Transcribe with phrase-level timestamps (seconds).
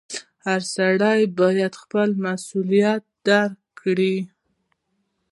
[0.45, 4.17] •هر سړی باید خپل مسؤلیت درک کړي.